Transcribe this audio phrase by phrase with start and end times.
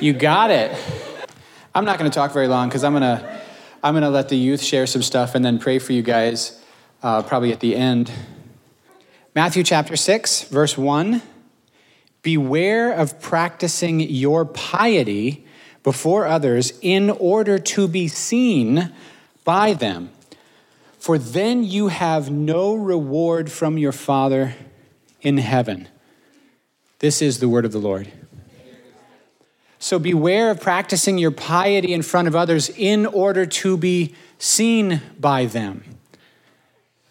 [0.00, 0.76] You got it.
[1.74, 3.40] I'm not going to talk very long because I'm going to
[3.82, 6.62] I'm going to let the youth share some stuff and then pray for you guys
[7.02, 8.10] uh, probably at the end.
[9.34, 11.22] Matthew chapter 6, verse 1
[12.22, 15.46] Beware of practicing your piety
[15.82, 18.92] before others in order to be seen
[19.44, 20.10] by them.
[20.98, 24.54] For then you have no reward from your Father
[25.22, 25.88] in heaven.
[26.98, 28.12] This is the word of the Lord.
[29.78, 35.00] So beware of practicing your piety in front of others in order to be seen
[35.18, 35.84] by them.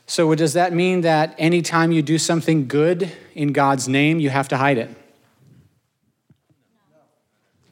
[0.10, 4.48] So, does that mean that anytime you do something good in God's name, you have
[4.50, 4.90] to hide it?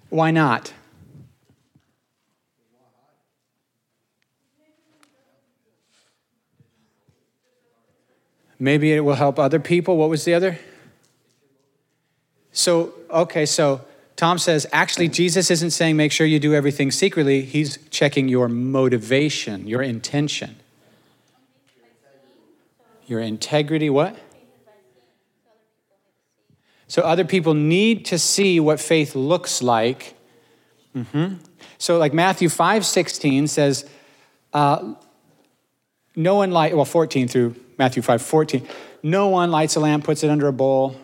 [0.09, 0.73] Why not?
[8.59, 9.97] Maybe it will help other people.
[9.97, 10.59] What was the other?
[12.51, 13.81] So, okay, so
[14.15, 17.41] Tom says, actually, Jesus isn't saying make sure you do everything secretly.
[17.41, 20.55] He's checking your motivation, your intention.
[23.07, 24.17] Your integrity, what?
[26.87, 30.15] So other people need to see what faith looks like.
[30.95, 31.35] Mm-hmm.
[31.77, 33.89] So, like Matthew 5 16 says,
[34.53, 34.93] uh,
[36.15, 38.67] no one light, well, 14 through Matthew 5 14,
[39.03, 40.95] no one lights a lamp, puts it under a bowl,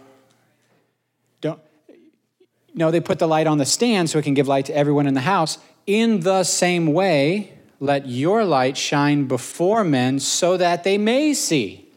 [2.73, 5.07] no, they put the light on the stand so it can give light to everyone
[5.07, 5.57] in the house.
[5.85, 11.89] In the same way, let your light shine before men so that they may see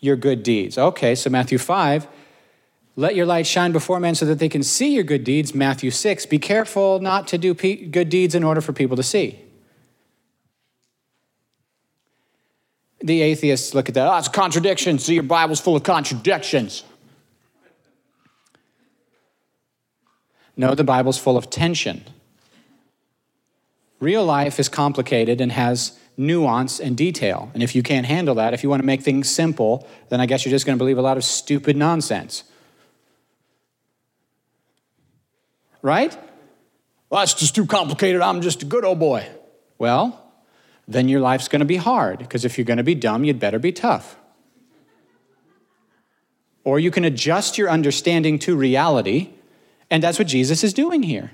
[0.00, 0.78] your good deeds.
[0.78, 2.06] Okay, so Matthew 5,
[2.96, 5.54] let your light shine before men so that they can see your good deeds.
[5.54, 9.40] Matthew 6, be careful not to do good deeds in order for people to see.
[13.00, 14.98] The atheists look at that, oh, it's a contradiction.
[14.98, 16.82] See, your Bible's full of contradictions.
[20.56, 22.04] No, the Bible's full of tension.
[24.00, 27.50] Real life is complicated and has nuance and detail.
[27.54, 30.26] And if you can't handle that, if you want to make things simple, then I
[30.26, 32.44] guess you're just going to believe a lot of stupid nonsense.
[35.82, 36.16] Right?
[37.10, 38.20] Well, that's just too complicated.
[38.20, 39.28] I'm just a good old boy.
[39.78, 40.22] Well,
[40.88, 43.38] then your life's going to be hard because if you're going to be dumb, you'd
[43.38, 44.16] better be tough.
[46.64, 49.30] Or you can adjust your understanding to reality
[49.90, 51.32] and that's what Jesus is doing here.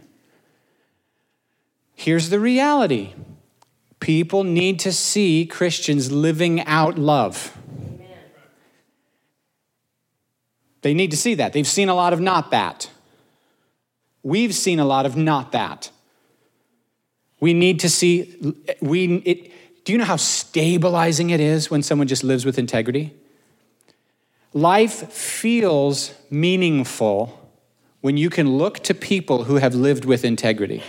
[1.95, 3.15] Here's the reality
[4.01, 7.57] people need to see Christians living out love.
[10.81, 11.53] They need to see that.
[11.53, 12.91] They've seen a lot of not that.
[14.25, 15.91] We've seen a lot of not that.
[17.39, 19.53] We need to see, we, it,
[19.85, 23.15] do you know how stabilizing it is when someone just lives with integrity?
[24.53, 27.42] Life feels meaningful
[28.03, 30.83] when you can look to people who have lived with integrity.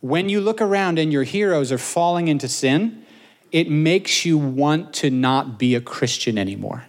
[0.00, 3.04] When you look around and your heroes are falling into sin,
[3.50, 6.84] it makes you want to not be a Christian anymore.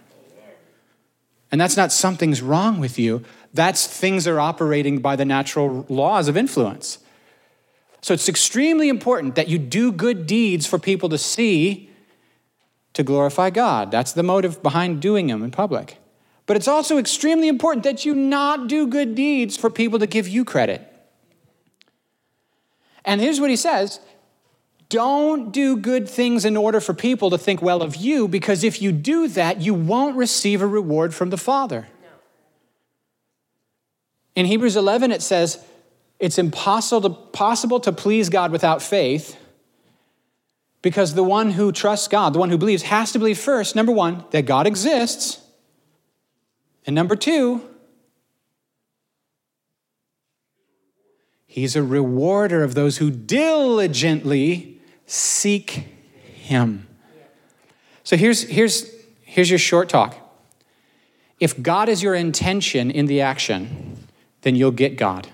[1.50, 6.28] And that's not something's wrong with you, that's things are operating by the natural laws
[6.28, 6.98] of influence.
[8.00, 11.90] So it's extremely important that you do good deeds for people to see
[12.94, 13.90] to glorify God.
[13.90, 15.98] That's the motive behind doing them in public.
[16.46, 20.28] But it's also extremely important that you not do good deeds for people to give
[20.28, 20.86] you credit.
[23.04, 24.00] And here's what he says
[24.88, 28.82] don't do good things in order for people to think well of you, because if
[28.82, 31.88] you do that, you won't receive a reward from the Father.
[34.34, 35.64] In Hebrews 11, it says,
[36.18, 39.36] it's impossible to, possible to please God without faith
[40.82, 43.92] because the one who trusts God, the one who believes, has to believe first, number
[43.92, 45.41] one, that God exists,
[46.86, 47.62] and number two,
[51.46, 55.70] he's a rewarder of those who diligently seek
[56.34, 56.86] him.
[58.04, 58.90] So here's, here's,
[59.22, 60.16] here's your short talk.
[61.38, 64.08] If God is your intention in the action,
[64.42, 65.28] then you'll get God.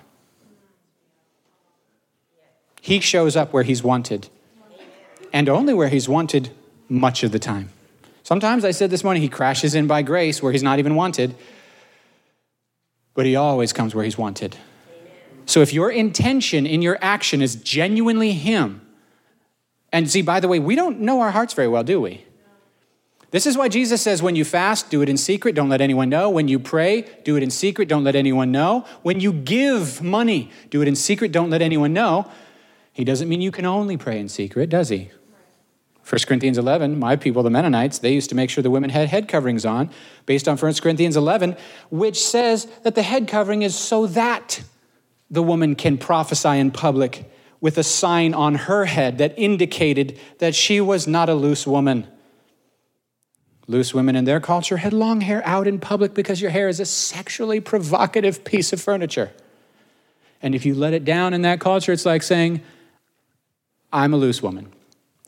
[2.81, 4.29] He shows up where he's wanted,
[5.31, 6.51] and only where he's wanted
[6.87, 7.69] much of the time.
[8.29, 11.33] Sometimes I said this morning, he crashes in by grace where he's not even wanted,
[13.15, 14.55] but he always comes where he's wanted.
[15.47, 18.87] So if your intention in your action is genuinely him,
[19.91, 22.23] and see, by the way, we don't know our hearts very well, do we?
[23.31, 26.09] This is why Jesus says when you fast, do it in secret, don't let anyone
[26.09, 26.29] know.
[26.29, 28.85] When you pray, do it in secret, don't let anyone know.
[29.01, 32.29] When you give money, do it in secret, don't let anyone know.
[32.93, 35.09] He doesn't mean you can only pray in secret, does he?
[36.09, 39.09] 1 Corinthians 11, my people, the Mennonites, they used to make sure the women had
[39.09, 39.91] head coverings on,
[40.25, 41.55] based on 1 Corinthians 11,
[41.91, 44.63] which says that the head covering is so that
[45.29, 50.55] the woman can prophesy in public with a sign on her head that indicated that
[50.55, 52.07] she was not a loose woman.
[53.67, 56.79] Loose women in their culture had long hair out in public because your hair is
[56.79, 59.31] a sexually provocative piece of furniture.
[60.41, 62.61] And if you let it down in that culture, it's like saying,
[63.93, 64.71] I'm a loose woman.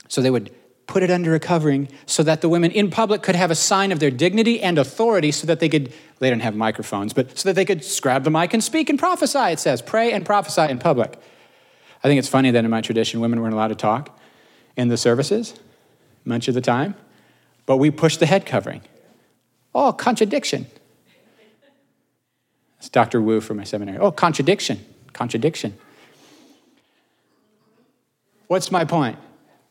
[0.07, 0.51] So they would
[0.87, 3.91] put it under a covering so that the women in public could have a sign
[3.91, 7.49] of their dignity and authority so that they could, they didn't have microphones, but so
[7.49, 9.81] that they could grab the mic and speak and prophesy, it says.
[9.81, 11.17] Pray and prophesy in public.
[12.03, 14.19] I think it's funny that in my tradition, women weren't allowed to talk
[14.75, 15.53] in the services
[16.25, 16.95] much of the time.
[17.65, 18.81] But we push the head covering.
[19.73, 20.67] Oh, contradiction.
[22.79, 23.21] It's Dr.
[23.21, 23.99] Wu from my seminary.
[23.99, 24.83] Oh, contradiction,
[25.13, 25.77] contradiction.
[28.47, 29.17] What's my point?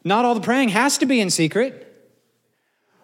[0.04, 1.86] Not all the praying has to be in secret.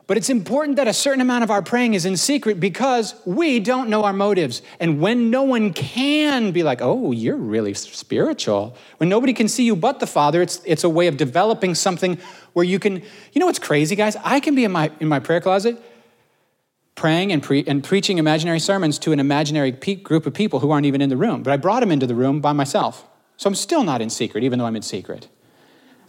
[0.06, 3.58] But it's important that a certain amount of our praying is in secret because we
[3.58, 4.62] don't know our motives.
[4.78, 9.64] And when no one can be like, oh, you're really spiritual, when nobody can see
[9.64, 12.18] you but the Father, it's, it's a way of developing something
[12.52, 13.02] where you can,
[13.32, 14.16] you know what's crazy, guys?
[14.22, 15.82] I can be in my, in my prayer closet
[16.94, 20.70] praying and, pre- and preaching imaginary sermons to an imaginary pe- group of people who
[20.70, 23.04] aren't even in the room, but I brought them into the room by myself.
[23.36, 25.28] So I'm still not in secret, even though I'm in secret.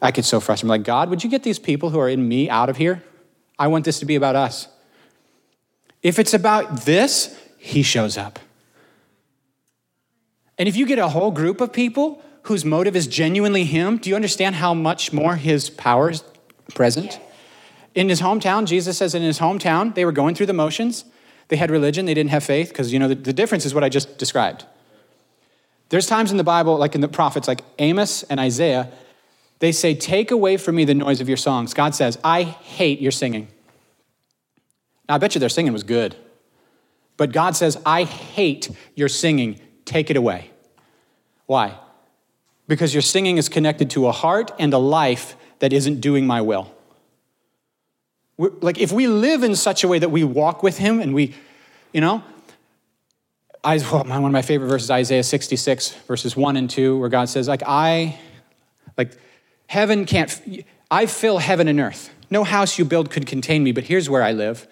[0.02, 0.66] I get so frustrated.
[0.66, 3.04] I'm like, God, would you get these people who are in me out of here?
[3.58, 4.68] I want this to be about us.
[6.04, 8.40] If it's about this, he shows up.
[10.58, 14.10] And if you get a whole group of people whose motive is genuinely him, do
[14.10, 16.24] you understand how much more his power is
[16.74, 17.20] present?
[17.94, 21.04] In his hometown, Jesus says in his hometown, they were going through the motions.
[21.48, 23.84] They had religion, they didn't have faith, because you know the, the difference is what
[23.84, 24.66] I just described.
[25.90, 28.92] There's times in the Bible, like in the prophets, like Amos and Isaiah,
[29.60, 31.74] they say, Take away from me the noise of your songs.
[31.74, 33.48] God says, I hate your singing.
[35.08, 36.16] Now, I bet you their singing was good.
[37.16, 39.60] But God says, I hate your singing.
[39.86, 40.52] Take it away.
[41.46, 41.78] Why?
[42.68, 46.42] Because your singing is connected to a heart and a life that isn't doing my
[46.42, 46.72] will.
[48.38, 51.14] We're, like, if we live in such a way that we walk with Him and
[51.14, 51.34] we,
[51.92, 52.24] you know,
[53.64, 57.48] I, one of my favorite verses, Isaiah 66, verses 1 and 2, where God says,
[57.48, 58.20] like, I,
[58.98, 59.18] like,
[59.68, 62.14] Heaven can't, I fill heaven and earth.
[62.30, 64.68] No house you build could contain me, but here's where I live.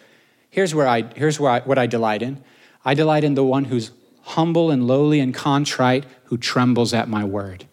[0.49, 2.43] Here's, where I, here's where I, what I delight in.
[2.83, 7.23] I delight in the one who's humble and lowly and contrite, who trembles at my
[7.23, 7.65] word.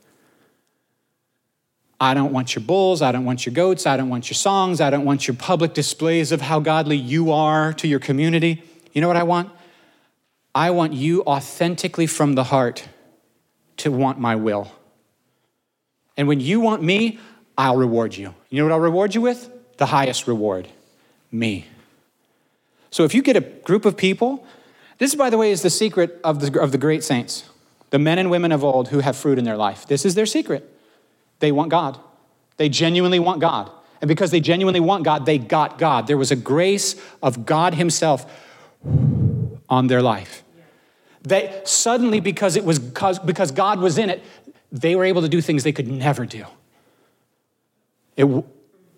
[2.01, 3.01] I don't want your bulls.
[3.01, 3.87] I don't want your goats.
[3.87, 4.81] I don't want your songs.
[4.81, 8.63] I don't want your public displays of how godly you are to your community.
[8.93, 9.51] You know what I want?
[10.53, 12.89] I want you authentically from the heart
[13.79, 14.73] to want my will.
[16.17, 17.19] And when you want me,
[17.57, 18.35] I'll reward you.
[18.51, 19.51] You know what I'll reward you with?
[19.79, 20.69] The highest reward
[21.31, 21.67] me.
[22.91, 24.47] So if you get a group of people,
[24.99, 27.45] this, by the way, is the secret of the, of the great saints,
[27.91, 29.87] the men and women of old who have fruit in their life.
[29.87, 30.69] This is their secret.
[31.41, 31.99] They want God,
[32.57, 33.71] they genuinely want God.
[34.01, 36.09] And because they genuinely want God, they got God.
[36.09, 38.27] There was a grace of God Himself
[39.69, 40.43] on their life.
[41.23, 44.23] They suddenly, because it was because God was in it,
[44.73, 46.47] they were able to do things they could never do.
[48.17, 48.25] It,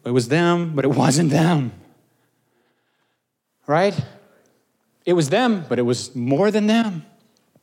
[0.04, 1.72] it was them, but it wasn't them.
[3.66, 3.98] Right?
[5.04, 7.04] It was them, but it was more than them.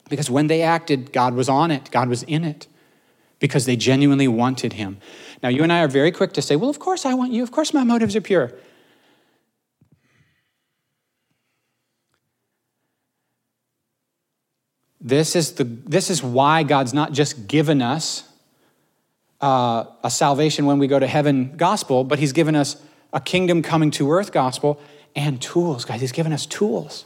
[0.09, 2.67] Because when they acted, God was on it, God was in it,
[3.39, 4.97] because they genuinely wanted Him.
[5.41, 7.43] Now, you and I are very quick to say, well, of course I want you,
[7.43, 8.51] of course my motives are pure.
[15.01, 18.23] This is, the, this is why God's not just given us
[19.41, 22.81] uh, a salvation when we go to heaven gospel, but He's given us
[23.11, 24.79] a kingdom coming to earth gospel
[25.15, 26.01] and tools, guys.
[26.01, 27.05] He's given us tools.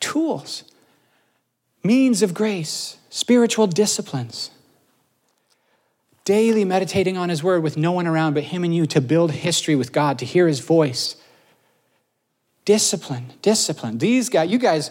[0.00, 0.64] Tools.
[1.84, 4.50] Means of grace, spiritual disciplines.
[6.24, 9.30] Daily meditating on His word with no one around but Him and you to build
[9.30, 11.16] history with God, to hear His voice.
[12.64, 13.98] Discipline, discipline.
[13.98, 14.90] These guys, you guys,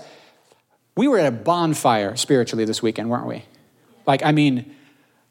[0.96, 3.46] we were at a bonfire spiritually this weekend, weren't we?
[4.06, 4.76] Like, I mean,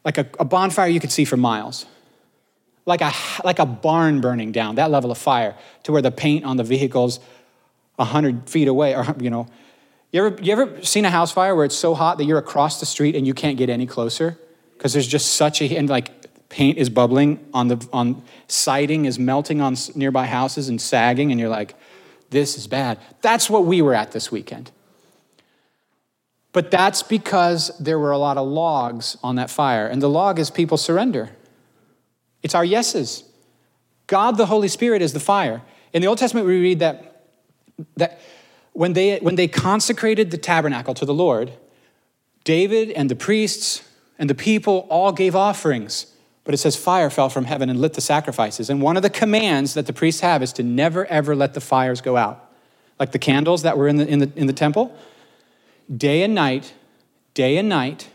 [0.04, 1.86] like a, a bonfire you could see for miles.
[2.84, 3.12] Like a,
[3.44, 5.54] like a barn burning down, that level of fire,
[5.84, 7.20] to where the paint on the vehicle's
[7.96, 8.96] 100 feet away.
[8.96, 9.46] Or, you know,
[10.10, 12.80] you ever, you ever seen a house fire where it's so hot that you're across
[12.80, 14.36] the street and you can't get any closer?
[14.72, 16.10] Because there's just such a, and like
[16.48, 21.40] paint is bubbling on the, on siding is melting on nearby houses and sagging, and
[21.40, 21.74] you're like,
[22.30, 22.98] this is bad.
[23.20, 24.70] That's what we were at this weekend.
[26.52, 29.86] But that's because there were a lot of logs on that fire.
[29.86, 31.30] And the log is people surrender.
[32.42, 33.24] It's our yeses.
[34.06, 35.62] God, the Holy Spirit, is the fire.
[35.92, 37.26] In the Old Testament, we read that,
[37.96, 38.20] that
[38.74, 41.52] when, they, when they consecrated the tabernacle to the Lord,
[42.44, 43.82] David and the priests
[44.18, 46.06] and the people all gave offerings.
[46.44, 48.68] But it says fire fell from heaven and lit the sacrifices.
[48.68, 51.60] And one of the commands that the priests have is to never, ever let the
[51.60, 52.50] fires go out.
[52.98, 54.96] Like the candles that were in the, in the, in the temple.
[55.94, 56.74] Day and night,
[57.34, 58.08] day and night,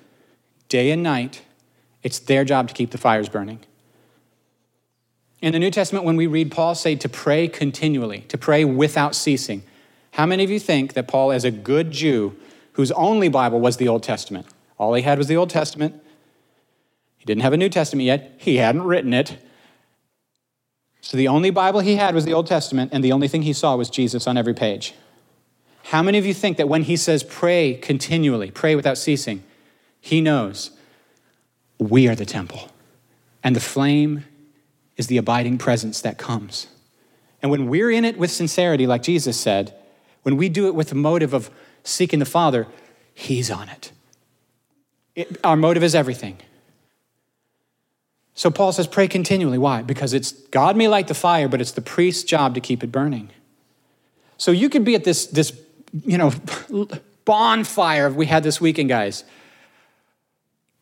[0.69, 1.43] day and night,
[2.03, 3.59] it's their job to keep the fires burning.
[5.41, 9.15] In the New Testament, when we read Paul say to pray continually, to pray without
[9.15, 9.63] ceasing,
[10.11, 12.35] how many of you think that Paul, as a good Jew
[12.73, 14.47] whose only Bible was the Old Testament,
[14.79, 16.01] all he had was the Old Testament,
[17.17, 19.37] he didn't have a New Testament yet, he hadn't written it.
[21.01, 23.53] So the only Bible he had was the Old Testament, and the only thing he
[23.53, 24.93] saw was Jesus on every page.
[25.87, 29.41] How many of you think that when he says pray continually, pray without ceasing,
[30.01, 30.71] he knows
[31.79, 32.71] we are the temple,
[33.41, 34.25] and the flame
[34.97, 36.67] is the abiding presence that comes.
[37.41, 39.73] And when we're in it with sincerity, like Jesus said,
[40.23, 41.49] when we do it with the motive of
[41.85, 42.67] seeking the Father,
[43.13, 43.93] He's on it.
[45.15, 45.37] it.
[45.41, 46.37] Our motive is everything.
[48.33, 49.57] So Paul says, pray continually.
[49.57, 49.83] Why?
[49.83, 52.91] Because it's God may light the fire, but it's the priest's job to keep it
[52.91, 53.29] burning.
[54.35, 55.57] So you could be at this, this
[55.93, 56.33] you know,
[57.25, 59.23] bonfire we had this weekend, guys.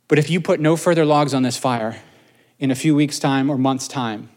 [0.08, 2.02] But if you put no further logs on this fire,
[2.60, 4.30] in a few weeks' time or months' time,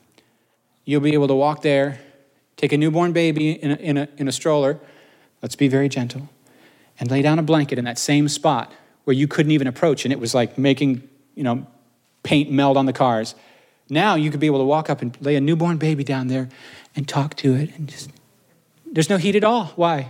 [0.85, 2.01] you'll be able to walk there,
[2.57, 4.81] take a newborn baby in a, in a, in a stroller,
[5.43, 6.29] Let's be very gentle.
[7.01, 8.73] And lay down a blanket in that same spot
[9.05, 11.67] where you couldn't even approach and it was like making, you know,
[12.23, 13.35] paint meld on the cars.
[13.89, 16.49] Now you could be able to walk up and lay a newborn baby down there
[16.97, 18.11] and talk to it and just
[18.91, 19.67] there's no heat at all.
[19.77, 20.09] Why?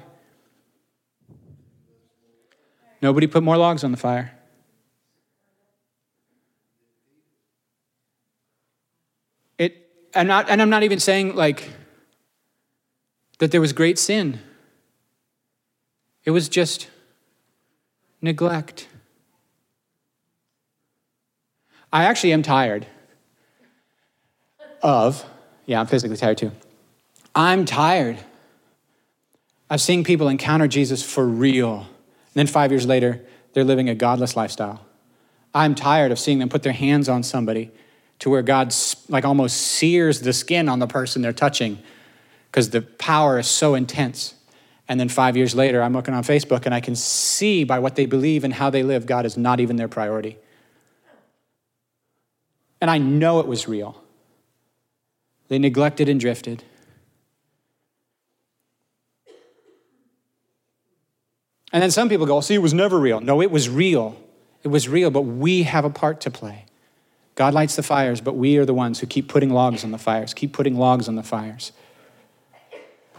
[3.00, 4.32] Nobody put more logs on the fire.
[9.56, 11.70] It I'm not and I'm not even saying like
[13.38, 14.40] that there was great sin.
[16.24, 16.88] It was just
[18.20, 18.88] neglect.
[21.92, 22.86] I actually am tired
[24.82, 25.24] of,
[25.66, 26.52] yeah, I'm physically tired too.
[27.34, 28.18] I'm tired
[29.70, 31.86] of seeing people encounter Jesus for real.
[32.28, 34.84] And then five years later, they're living a godless lifestyle.
[35.54, 37.70] I'm tired of seeing them put their hands on somebody
[38.20, 38.74] to where God
[39.08, 41.78] like almost sears the skin on the person they're touching
[42.50, 44.34] because the power is so intense.
[44.88, 47.96] And then five years later, I'm looking on Facebook and I can see by what
[47.96, 50.38] they believe and how they live, God is not even their priority.
[52.80, 54.02] And I know it was real.
[55.48, 56.62] They neglected and drifted.
[61.72, 63.20] And then some people go, see, it was never real.
[63.20, 64.16] No, it was real.
[64.62, 66.64] It was real, but we have a part to play.
[67.34, 69.98] God lights the fires, but we are the ones who keep putting logs on the
[69.98, 71.72] fires, keep putting logs on the fires.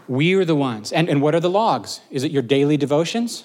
[0.06, 0.92] We are the ones.
[0.92, 2.00] And, and what are the logs?
[2.10, 3.44] Is it your daily devotions?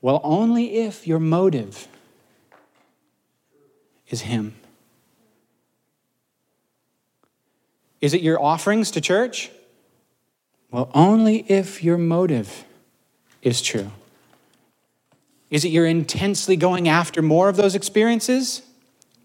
[0.00, 1.88] Well, only if your motive
[4.08, 4.54] is Him.
[8.00, 9.50] Is it your offerings to church?
[10.70, 12.64] Well, only if your motive
[13.44, 13.90] is true.
[15.50, 18.62] Is it you're intensely going after more of those experiences?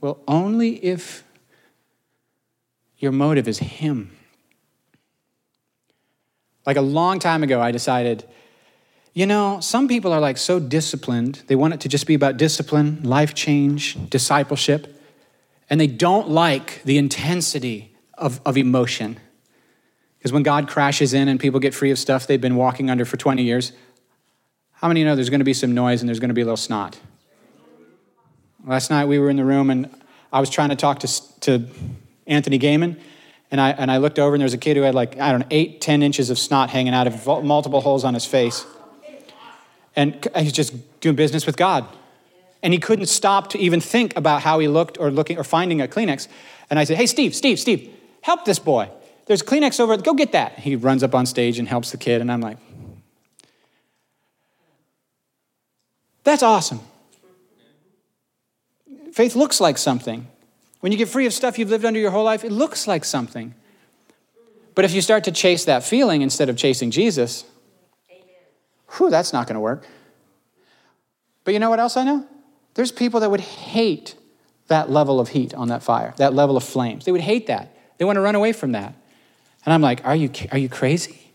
[0.02, 1.24] Well, only if
[2.98, 4.12] your motive is Him.
[6.66, 8.26] Like a long time ago, I decided,
[9.14, 11.42] you know, some people are like so disciplined.
[11.48, 15.02] They want it to just be about discipline, life change, discipleship,
[15.70, 19.18] and they don't like the intensity of, of emotion.
[20.20, 23.06] Because when God crashes in and people get free of stuff they've been walking under
[23.06, 23.72] for 20 years,
[24.82, 26.46] how many know there's going to be some noise and there's going to be a
[26.46, 26.98] little snot?
[28.66, 29.90] Last night we were in the room and
[30.32, 31.68] I was trying to talk to, to
[32.28, 32.98] Anthony Gaiman,
[33.52, 35.32] and I, and I looked over and there was a kid who had like, I
[35.32, 38.66] don't know, eight, ten inches of snot hanging out of multiple holes on his face.
[39.96, 41.86] And he's just doing business with God.
[42.62, 45.82] And he couldn't stop to even think about how he looked or looking or finding
[45.82, 46.28] a Kleenex.
[46.70, 48.90] And I said, Hey, Steve, Steve, Steve, help this boy.
[49.26, 50.60] There's Kleenex over, go get that.
[50.60, 52.22] He runs up on stage and helps the kid.
[52.22, 52.58] And I'm like,
[56.30, 56.82] That's awesome.
[59.14, 60.28] Faith looks like something.
[60.80, 63.04] When you get free of stuff you've lived under your whole life, it looks like
[63.04, 63.56] something.
[64.76, 67.46] But if you start to chase that feeling instead of chasing Jesus,
[68.92, 69.88] whew, that's not going to work.
[71.46, 72.28] But you know what else I know?
[72.76, 74.14] There's people that would hate
[74.68, 77.06] that level of heat on that fire, that level of flames.
[77.06, 77.76] They would hate that.
[77.98, 78.94] They want to run away from that.
[79.66, 81.29] And I'm like, are you, are you crazy?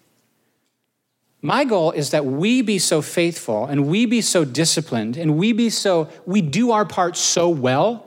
[1.45, 5.53] My goal is that we be so faithful and we be so disciplined and we
[5.53, 8.07] be so, we do our part so well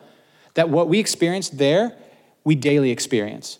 [0.55, 1.95] that what we experienced there,
[2.43, 3.59] we daily experience.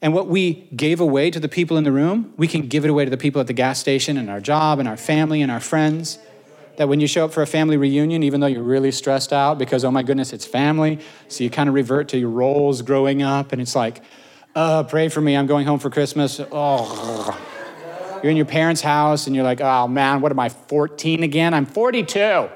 [0.00, 2.90] And what we gave away to the people in the room, we can give it
[2.90, 5.52] away to the people at the gas station and our job and our family and
[5.52, 6.18] our friends.
[6.78, 9.58] that when you show up for a family reunion, even though you're really stressed out
[9.58, 10.98] because, oh my goodness, it's family,
[11.28, 14.00] so you kind of revert to your roles growing up, and it's like,
[14.54, 16.40] uh, pray for me, I'm going home for Christmas.
[16.50, 17.38] Oh.
[18.22, 21.54] You're in your parents' house, and you're like, oh man, what am I, 14 again?
[21.54, 22.48] I'm 42.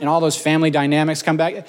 [0.00, 1.66] And all those family dynamics come back.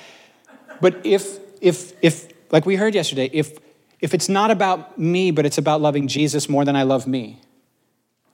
[0.81, 3.57] But if, if, if, like we heard yesterday, if,
[3.99, 7.39] if it's not about me, but it's about loving Jesus more than I love me,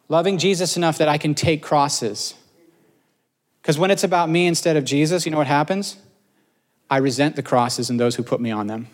[0.10, 2.34] loving Jesus enough that I can take crosses.
[3.62, 5.98] Because when it's about me instead of Jesus, you know what happens?
[6.90, 8.88] I resent the crosses and those who put me on them.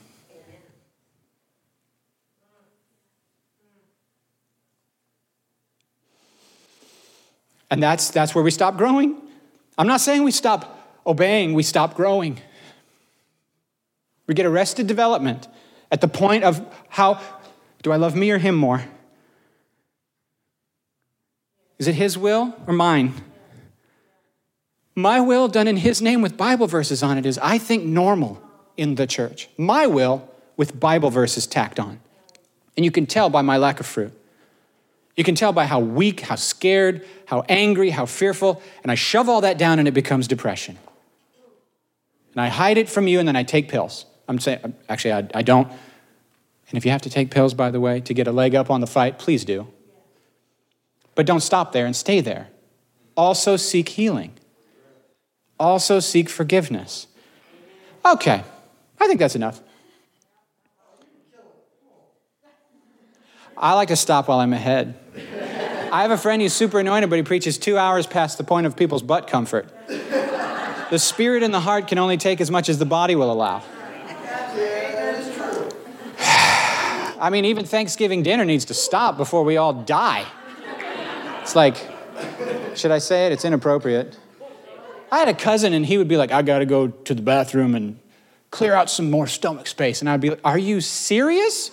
[7.71, 9.21] And that's, that's where we stop growing.
[9.77, 12.39] I'm not saying we stop obeying, we stop growing.
[14.27, 15.47] We get arrested development
[15.91, 17.19] at the point of how
[17.81, 18.83] do I love me or him more?
[21.77, 23.13] Is it his will or mine?
[24.95, 28.41] My will done in his name with Bible verses on it is, I think, normal
[28.75, 29.49] in the church.
[29.57, 32.01] My will with Bible verses tacked on.
[32.75, 34.11] And you can tell by my lack of fruit.
[35.19, 39.27] You can tell by how weak, how scared, how angry, how fearful, and I shove
[39.27, 40.77] all that down and it becomes depression.
[42.31, 44.05] And I hide it from you and then I take pills.
[44.29, 45.67] I'm saying, actually, I, I don't.
[45.67, 48.71] And if you have to take pills, by the way, to get a leg up
[48.71, 49.67] on the fight, please do.
[51.15, 52.47] But don't stop there and stay there.
[53.17, 54.31] Also seek healing.
[55.59, 57.07] Also seek forgiveness.
[58.05, 58.41] Okay,
[59.01, 59.59] I think that's enough.
[63.59, 64.95] I like to stop while I'm ahead.
[65.93, 68.67] I have a friend who's super anointed, but he preaches two hours past the point
[68.67, 69.67] of people's butt comfort.
[69.87, 73.57] The spirit and the heart can only take as much as the body will allow.
[77.19, 80.25] I mean, even Thanksgiving dinner needs to stop before we all die.
[81.41, 81.75] It's like,
[82.75, 83.31] should I say it?
[83.31, 84.17] It's inappropriate.
[85.11, 87.73] I had a cousin, and he would be like, I gotta go to the bathroom
[87.75, 87.99] and
[88.51, 90.01] clear out some more stomach space.
[90.01, 91.71] And I'd be like, Are you serious?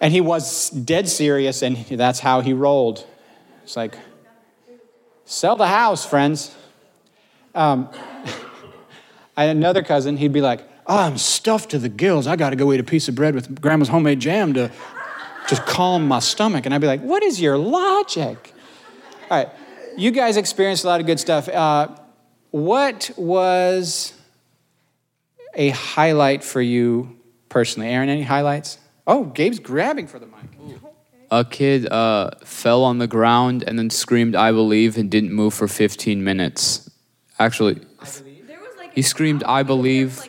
[0.00, 3.04] And he was dead serious, and that's how he rolled.
[3.64, 3.96] It's like,
[5.24, 6.54] sell the house, friends.
[7.54, 7.88] Um,
[9.36, 12.26] I had another cousin, he'd be like, oh, I'm stuffed to the gills.
[12.26, 14.70] I got to go eat a piece of bread with grandma's homemade jam to
[15.48, 16.64] just calm my stomach.
[16.64, 18.54] And I'd be like, what is your logic?
[19.30, 19.48] All right,
[19.96, 21.48] you guys experienced a lot of good stuff.
[21.48, 21.88] Uh,
[22.50, 24.14] what was
[25.54, 27.16] a highlight for you
[27.48, 27.88] personally?
[27.90, 28.78] Aaron, any highlights?
[29.08, 30.34] Oh, Gabe's grabbing for the mic.
[31.30, 35.54] A kid uh, fell on the ground and then screamed, I believe, and didn't move
[35.54, 36.90] for 15 minutes.
[37.38, 37.80] Actually,
[38.92, 40.28] he screamed, I believe.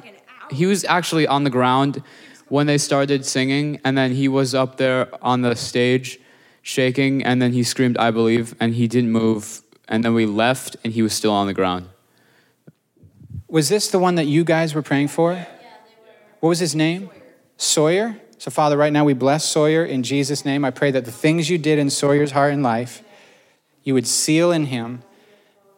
[0.50, 2.02] He was actually on the ground
[2.48, 6.20] when they started singing, and then he was up there on the stage
[6.62, 9.62] shaking, and then he screamed, I believe, and he didn't move.
[9.88, 11.90] And then we left, and he was still on the ground.
[13.48, 15.36] Was this the one that you guys were praying for?
[16.40, 17.10] What was his name?
[17.58, 18.18] Sawyer?
[18.40, 20.64] So, Father, right now we bless Sawyer in Jesus' name.
[20.64, 23.04] I pray that the things you did in Sawyer's heart and life,
[23.84, 25.04] you would seal in him.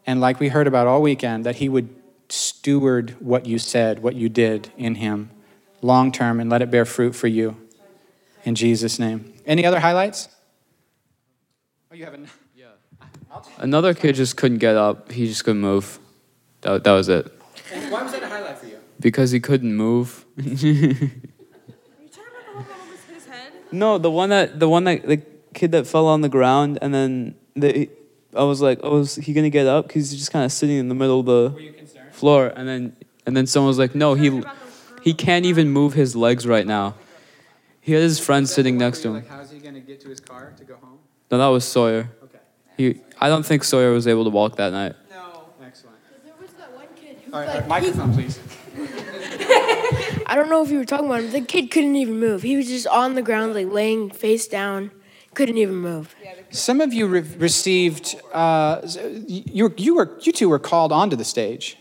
[0.05, 1.89] And like we heard about all weekend, that he would
[2.29, 5.31] steward what you said, what you did in him
[5.81, 7.57] long term, and let it bear fruit for you.
[8.43, 9.33] In Jesus' name.
[9.45, 10.29] Any other highlights?
[11.91, 12.29] Oh, you haven't?
[12.55, 12.67] Yeah.
[13.57, 15.11] Another kid just couldn't get up.
[15.11, 15.97] He just couldn't move.
[16.61, 17.31] That, that was it.
[17.73, 18.77] And why was that a highlight for you?
[18.99, 20.25] Because he couldn't move.
[23.71, 25.21] No, the one that the one that the
[25.53, 27.89] kid that fell on the ground, and then the,
[28.35, 29.87] I was like, oh, is he gonna get up?
[29.87, 33.35] Because he's just kind of sitting in the middle of the floor, and then and
[33.35, 34.43] then someone was like, no, he
[35.01, 36.95] he can't even move his legs right now.
[37.79, 39.13] He had his friend sitting next to him.
[39.15, 40.99] Like, how's he gonna get to his car to go home?
[41.31, 42.11] No, that was Sawyer.
[42.23, 42.39] Okay.
[42.77, 44.95] He, I don't think Sawyer was able to walk that night.
[45.09, 45.45] No.
[45.65, 45.97] Excellent.
[46.23, 48.37] There was that one kid who All right, uh, like, microphone, please.
[50.25, 51.31] I don't know if you were talking about him.
[51.31, 52.41] The kid couldn't even move.
[52.41, 54.91] He was just on the ground, like laying face down,
[55.33, 56.15] couldn't even move.
[56.51, 58.21] Some of you re- received.
[58.33, 58.81] Uh,
[59.27, 61.77] you you were you two were called onto the stage.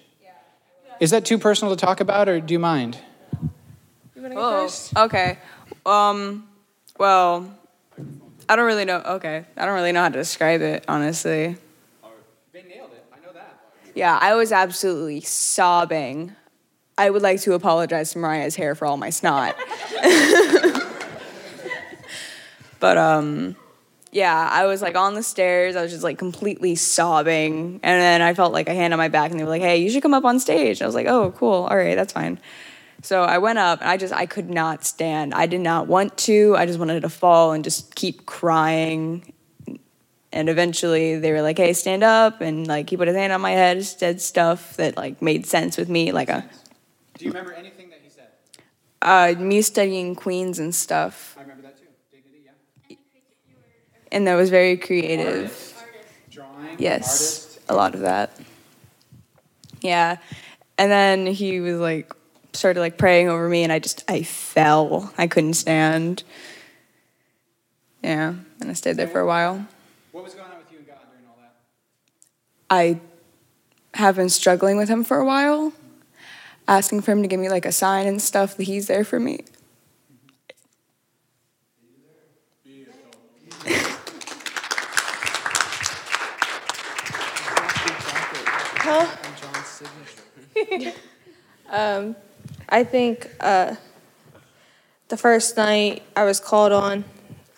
[1.01, 2.99] Is that too personal to talk about, or do you mind?
[4.37, 5.39] Oh, okay.
[5.87, 6.47] Um,
[6.99, 7.51] well,
[8.49, 8.99] I don't really know.
[8.99, 11.57] Okay, I don't really know how to describe it, honestly.
[12.53, 13.05] They nailed it.
[13.13, 13.59] I know that.
[13.95, 16.37] Yeah, I was absolutely sobbing.
[17.01, 19.57] I would like to apologize to Mariah's hair for all my snot.
[22.79, 23.57] but um,
[24.13, 25.77] yeah, I was like on the stairs.
[25.77, 29.09] I was just like completely sobbing, and then I felt like a hand on my
[29.09, 31.07] back, and they were like, "Hey, you should come up on stage." I was like,
[31.07, 31.67] "Oh, cool.
[31.71, 32.39] All right, that's fine."
[33.01, 35.33] So I went up, and I just I could not stand.
[35.33, 36.55] I did not want to.
[36.55, 39.33] I just wanted to fall and just keep crying.
[40.33, 42.41] And eventually they were like, hey, stand up.
[42.41, 45.77] And like he put his hand on my head, said stuff that like made sense
[45.77, 46.13] with me.
[46.13, 46.49] Like a,
[47.21, 48.29] Do you remember anything that he said?
[49.03, 51.37] uh, me studying Queens and stuff.
[51.39, 51.85] I remember that too.
[52.11, 52.45] Dignity,
[52.89, 52.97] yeah.
[54.11, 55.75] And that was very creative.
[56.31, 56.77] Drawing.
[56.79, 57.61] Yes, Artist.
[57.69, 58.39] a lot of that.
[59.83, 60.17] Yeah.
[60.79, 62.11] And then he was like,
[62.55, 65.13] started like praying over me, and I just, I fell.
[65.19, 66.23] I couldn't stand.
[68.03, 68.35] Yeah.
[68.63, 69.67] And I stayed there for a while.
[70.13, 71.55] What was going on with you and God during all that?
[72.71, 72.99] I
[73.93, 75.75] have been struggling with him for a while,
[76.71, 79.19] asking for him to give me like a sign and stuff that he's there for
[79.19, 79.41] me.
[91.69, 92.17] Um,
[92.69, 93.77] I think uh,
[95.09, 97.05] the first night I was called on.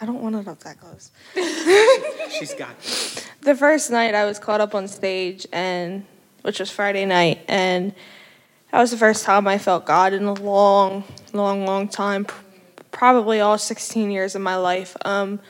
[0.01, 1.11] I don't want it up that close.
[2.31, 3.25] She's got this.
[3.41, 6.05] The first night I was called up on stage, and
[6.43, 7.95] which was Friday night, and
[8.73, 11.05] that was the first time I felt God in a long,
[11.35, 12.27] long, long time,
[12.91, 14.97] probably all 16 years of my life.
[15.05, 15.41] Um,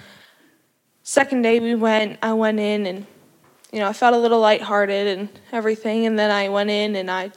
[1.05, 3.07] second day we went, I went in, and
[3.73, 7.09] you know I felt a little lighthearted and everything, and then I went in and
[7.09, 7.31] I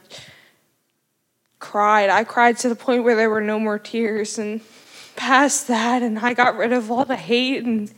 [1.60, 2.10] cried.
[2.10, 4.62] I cried to the point where there were no more tears, and
[5.16, 7.94] past that, and I got rid of all the hate and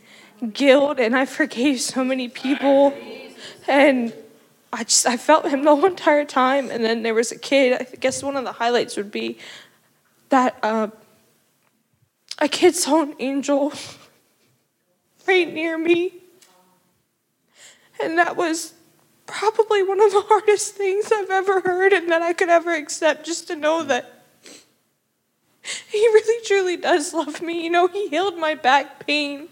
[0.53, 2.93] guilt, and I forgave so many people,
[3.67, 4.13] and
[4.71, 6.69] I just I felt him the whole entire time.
[6.69, 7.81] And then there was a kid.
[7.81, 9.37] I guess one of the highlights would be
[10.29, 10.89] that uh,
[12.39, 13.73] a kid saw an angel
[15.27, 16.13] right near me,
[18.01, 18.73] and that was
[19.25, 23.25] probably one of the hardest things I've ever heard and that I could ever accept
[23.25, 24.23] just to know that
[25.89, 27.63] he really truly does love me.
[27.63, 29.49] You know, he healed my back pain.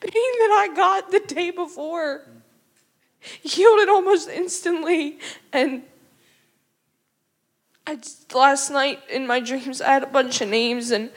[0.00, 2.22] Pain that I got the day before.
[3.44, 5.18] It almost instantly.
[5.52, 5.82] And
[7.86, 11.10] I just, last night in my dreams, I had a bunch of names and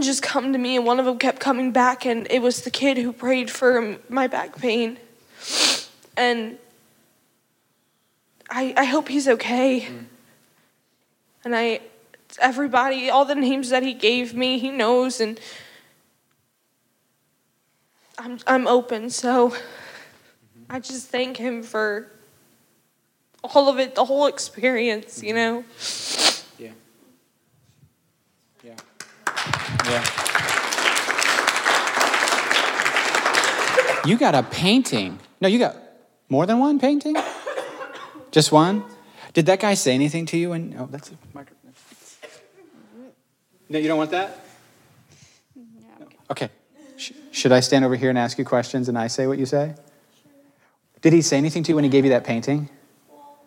[0.00, 2.70] just come to me, and one of them kept coming back, and it was the
[2.70, 4.98] kid who prayed for my back pain
[6.16, 6.58] and
[8.50, 9.82] I I hope he's okay.
[9.82, 10.04] Mm.
[11.44, 11.80] And I
[12.40, 15.40] everybody all the names that he gave me, he knows and
[18.18, 19.54] I'm I'm open, so
[20.72, 22.10] I just thank him for
[23.44, 25.64] all of it, the whole experience, you know.
[26.58, 26.70] Yeah.
[28.64, 28.76] Yeah.
[29.84, 30.02] Yeah.
[34.06, 35.18] You got a painting.
[35.42, 35.76] No, you got
[36.30, 37.16] more than one painting?
[38.30, 38.82] Just one?
[39.34, 40.52] Did that guy say anything to you?
[40.52, 41.74] And oh, that's a microphone.
[43.68, 44.38] No, you don't want that?
[46.30, 46.48] Okay.
[46.96, 49.44] Sh- should I stand over here and ask you questions and I say what you
[49.44, 49.74] say?
[51.02, 52.70] Did he say anything to you when he gave you that painting?
[53.10, 53.38] Well,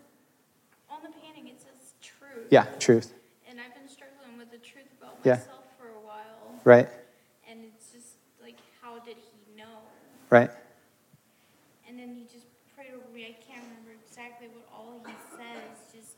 [0.89, 2.47] on the painting it says truth.
[2.51, 3.13] Yeah, truth.
[3.49, 5.35] And I've been struggling with the truth about Yeah.
[5.35, 6.59] myself for a while.
[6.65, 6.89] Right?
[7.49, 9.79] And it's just like, how did he know?
[10.29, 10.51] Right?
[11.87, 13.25] And then he just prayed over me.
[13.25, 15.95] I can't remember exactly what all he says.
[15.95, 16.15] Just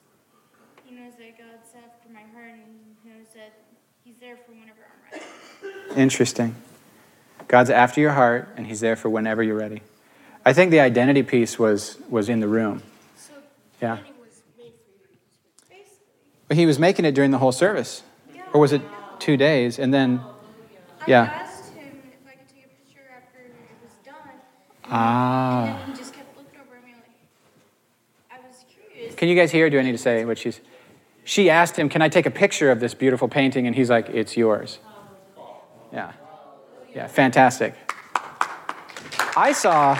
[0.85, 3.53] he knows that God's after my heart, and he knows that
[4.03, 5.19] He's there for whenever I'm
[5.91, 6.01] ready.
[6.01, 6.55] Interesting.
[7.49, 9.81] God's after your heart, and He's there for whenever you're ready.
[10.47, 12.81] I think the identity piece was was in the room.
[13.17, 13.33] So
[13.81, 13.97] Yeah.
[13.97, 15.17] was made for you,
[15.69, 16.07] basically.
[16.47, 18.03] But he was making it during the whole service,
[18.53, 18.81] or was it
[19.19, 19.77] two days?
[19.77, 20.21] And then,
[21.05, 21.23] yeah.
[21.23, 24.15] I asked him if I could take a picture after it was done,
[24.89, 25.65] Ah.
[25.65, 27.11] and then he just kept looking over at me like
[28.31, 29.15] I was curious.
[29.15, 29.69] Can you guys hear?
[29.69, 30.61] Do I need to say what she's?
[31.25, 34.07] She asked him, "Can I take a picture of this beautiful painting?" And he's like,
[34.07, 34.79] "It's yours."
[35.91, 36.13] Yeah.
[36.95, 37.07] Yeah.
[37.07, 37.73] Fantastic.
[39.35, 39.99] I saw.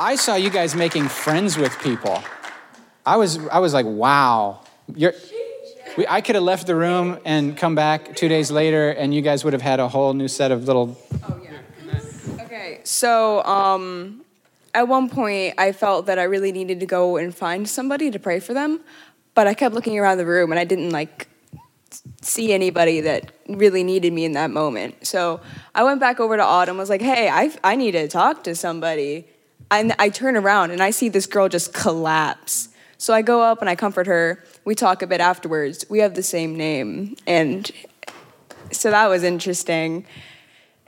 [0.00, 2.22] I saw you guys making friends with people.
[3.04, 3.36] I was.
[3.48, 4.60] I was like, "Wow."
[4.94, 5.12] You're.
[5.98, 9.20] We, I could have left the room and come back two days later, and you
[9.20, 10.96] guys would have had a whole new set of little.
[11.28, 12.44] Oh, yeah.
[12.44, 14.24] Okay, so um,
[14.72, 18.18] at one point I felt that I really needed to go and find somebody to
[18.18, 18.80] pray for them,
[19.34, 21.28] but I kept looking around the room and I didn't like
[22.22, 25.06] see anybody that really needed me in that moment.
[25.06, 25.42] So
[25.74, 28.54] I went back over to Autumn, was like, "Hey, I I need to talk to
[28.54, 29.26] somebody."
[29.70, 32.68] And I turn around and I see this girl just collapse.
[32.98, 34.44] So I go up and I comfort her.
[34.64, 35.86] We talk a bit afterwards.
[35.88, 37.70] We have the same name, and
[38.72, 40.04] so that was interesting.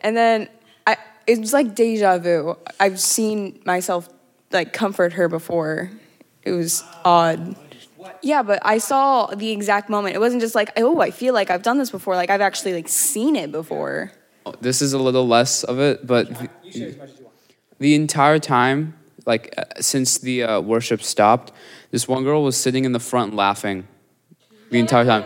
[0.00, 0.48] And then
[0.86, 2.56] I, it was like deja vu.
[2.78, 4.10] I've seen myself
[4.50, 5.90] like comfort her before.
[6.42, 7.56] It was odd.
[8.20, 10.14] Yeah, but I saw the exact moment.
[10.14, 12.14] It wasn't just like, oh, I feel like I've done this before.
[12.14, 14.12] Like I've actually like seen it before.
[14.60, 16.28] this is a little less of it, but
[17.82, 18.94] the, the entire time,
[19.26, 21.52] like uh, since the uh, worship stopped,
[21.90, 23.86] this one girl was sitting in the front laughing
[24.70, 25.24] the entire time.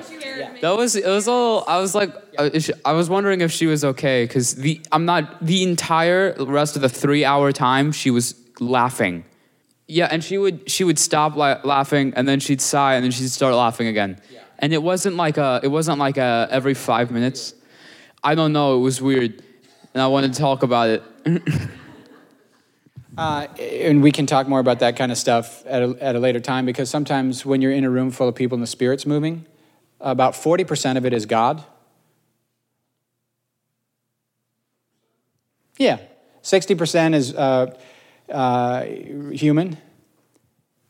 [0.63, 1.65] That was it was a little.
[1.69, 4.81] I was like, uh, is she- I was wondering if she was okay because the
[4.91, 9.25] I'm not the entire rest of the three hour time she was laughing.
[9.87, 13.13] Yeah, and she would she would stop la- laughing and then she'd sigh and then
[13.13, 14.19] she'd start laughing again.
[14.59, 17.55] And it wasn't like a it wasn't like a every five minutes.
[18.25, 18.77] I don't know.
[18.79, 19.43] It was weird,
[19.95, 21.03] and I wanted to talk about it.
[23.17, 26.19] Uh, and we can talk more about that kind of stuff at a, at a
[26.19, 29.07] later time because sometimes when you're in a room full of people and the Spirit's
[29.07, 29.47] moving,
[30.01, 31.65] about 40% of it is God.
[35.79, 35.99] Yeah,
[36.43, 37.75] 60% is uh,
[38.31, 38.83] uh,
[39.33, 39.79] human.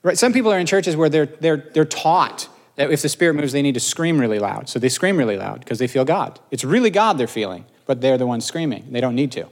[0.03, 0.19] Right?
[0.19, 3.53] Some people are in churches where they're, they're, they're taught that if the Spirit moves,
[3.53, 4.69] they need to scream really loud.
[4.69, 6.41] So they scream really loud because they feel God.
[6.51, 8.87] It's really God they're feeling, but they're the ones screaming.
[8.91, 9.49] They don't need to.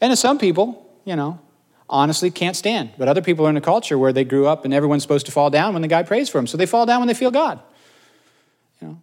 [0.00, 1.40] And to some people, you know,
[1.92, 2.90] honestly can't stand.
[2.98, 5.32] But other people are in a culture where they grew up and everyone's supposed to
[5.32, 6.48] fall down when the guy prays for them.
[6.48, 7.60] So they fall down when they feel God.
[8.80, 9.02] You know,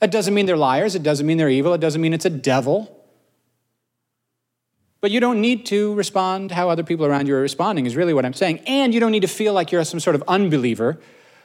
[0.00, 0.94] that doesn't mean they're liars.
[0.94, 1.74] It doesn't mean they're evil.
[1.74, 2.96] It doesn't mean it's a devil.
[5.00, 8.12] But you don't need to respond how other people around you are responding, is really
[8.12, 8.60] what I'm saying.
[8.66, 10.98] And you don't need to feel like you're some sort of unbeliever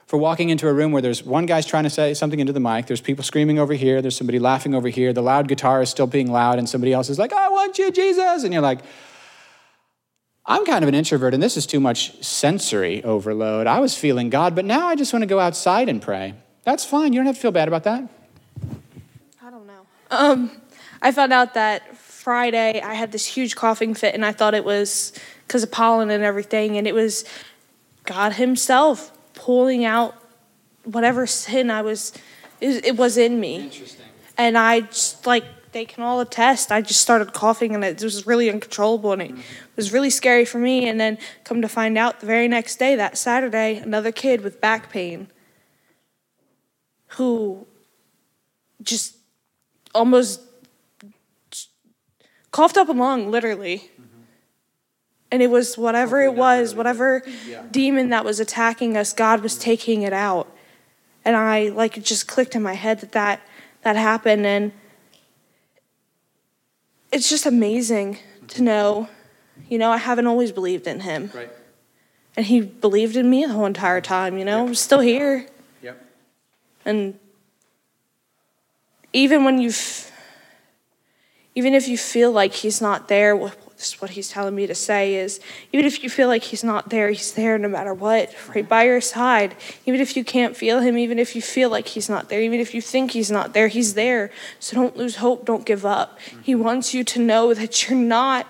[0.08, 2.60] for walking into a room where there's one guy's trying to say something into the
[2.60, 5.90] mic, there's people screaming over here, there's somebody laughing over here, the loud guitar is
[5.90, 8.44] still being loud, and somebody else is like, I want you, Jesus.
[8.44, 8.82] And you're like,
[10.48, 13.66] I'm kind of an introvert, and this is too much sensory overload.
[13.66, 16.36] I was feeling God, but now I just want to go outside and pray.
[16.64, 17.14] That's fine.
[17.14, 18.08] You don't have to feel bad about that.
[19.42, 19.88] I don't know.
[20.12, 20.52] Um,
[21.02, 24.66] I found out that Friday I had this huge coughing fit, and I thought it
[24.66, 25.14] was
[25.48, 27.26] because of pollen and everything, and it was
[28.04, 30.16] God Himself pulling out
[30.84, 32.14] whatever sin I was,
[32.62, 33.64] it, it was in me.
[33.64, 34.06] Interesting.
[34.38, 36.72] And I just like they can all attest.
[36.72, 39.36] I just started coughing, and it was really uncontrollable, and it
[39.76, 40.88] was really scary for me.
[40.88, 44.62] And then come to find out, the very next day, that Saturday, another kid with
[44.62, 45.28] back pain,
[47.18, 47.68] who
[48.82, 49.18] just
[49.94, 50.40] almost
[52.52, 53.92] coughed up a lung, literally.
[55.30, 57.22] And it was whatever it was, whatever
[57.70, 60.50] demon that was attacking us, God was taking it out.
[61.26, 63.42] And I, like, it just clicked in my head that that,
[63.82, 64.46] that happened.
[64.46, 64.72] And
[67.16, 68.18] it's just amazing
[68.50, 69.08] to know,
[69.70, 71.32] you know, I haven't always believed in Him.
[71.34, 71.50] Right.
[72.36, 75.48] And He believed in me the whole entire time, you know, I'm still here.
[75.82, 76.06] Yep.
[76.84, 77.18] And
[79.14, 79.72] even when you,
[81.56, 83.34] even if you feel like he's not there,
[83.78, 85.40] this is what he's telling me to say is,
[85.74, 88.86] even if you feel like he's not there, he's there no matter what, right by
[88.86, 89.56] your side.
[89.86, 92.60] Even if you can't feel him, even if you feel like he's not there, even
[92.60, 94.32] if you think he's not there, he's there.
[94.60, 96.20] So don't lose hope, don't give up.
[96.44, 96.64] He mm-hmm.
[96.64, 98.48] wants you to know that you're not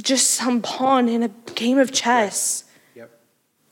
[0.00, 2.64] just some pawn in a game of chess.
[2.94, 3.10] Yep.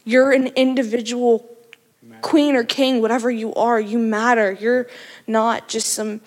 [0.04, 1.48] You're an individual
[2.20, 4.52] queen or king, whatever you are, you matter.
[4.52, 4.86] You're
[5.26, 6.20] not just some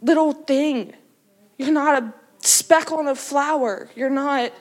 [0.00, 0.94] little thing.
[1.58, 3.88] You're not a speck on a flower.
[3.94, 4.52] You're not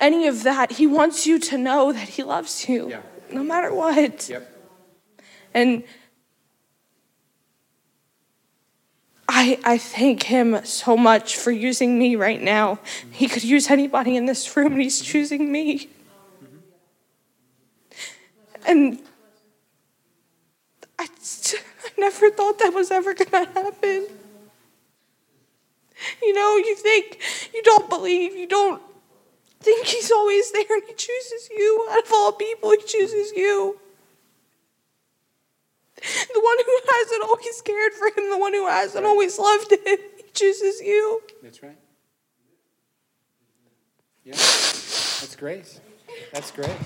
[0.00, 0.72] any of that.
[0.72, 3.02] He wants you to know that He loves you Yeah.
[3.32, 4.28] no matter what.
[4.28, 4.52] Yep.
[5.54, 5.84] And
[9.28, 12.78] I, I thank him so much for using me right now.
[13.10, 15.88] He could use anybody in this room, and he's choosing me.
[18.66, 19.00] And
[20.98, 24.06] I, I never thought that was ever going to happen.
[26.22, 27.18] You know, you think,
[27.54, 28.82] you don't believe, you don't
[29.60, 31.88] think he's always there, and he chooses you.
[31.90, 33.78] Out of all people, he chooses you.
[35.96, 39.98] The one who hasn't always cared for him, the one who hasn't always loved him,
[40.16, 41.22] he chooses you.
[41.42, 41.78] That's right.
[44.24, 44.32] Yeah.
[44.32, 45.80] That's great.
[46.32, 46.68] That's great.
[46.68, 46.78] Yep,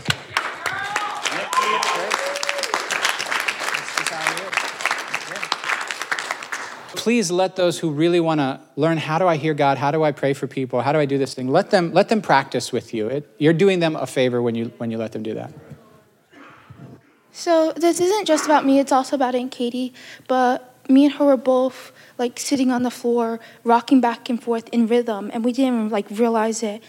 [1.53, 2.17] that's great.
[3.75, 4.55] That's just how it is.
[5.31, 5.60] Yeah.
[6.95, 10.03] Please let those who really want to learn how do I hear God, how do
[10.03, 12.73] I pray for people, how do I do this thing, let them let them practice
[12.73, 13.07] with you.
[13.09, 15.53] It, you're doing them a favor when you when you let them do that.
[17.33, 19.95] So this isn't just about me, it's also about Aunt Katie.
[20.27, 24.69] But me and her were both like sitting on the floor, rocking back and forth
[24.71, 26.83] in rhythm, and we didn't like realize it.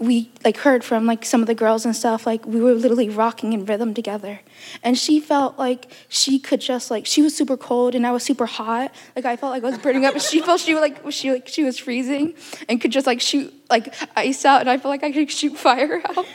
[0.00, 3.08] We like heard from like some of the girls and stuff, like we were literally
[3.08, 4.40] rocking in rhythm together.
[4.82, 8.22] And she felt like she could just like she was super cold and I was
[8.22, 8.94] super hot.
[9.16, 10.14] Like I felt like I was burning up.
[10.14, 12.34] And she felt she like she like she was freezing
[12.68, 15.56] and could just like shoot like ice out and I felt like I could shoot
[15.56, 16.26] fire out.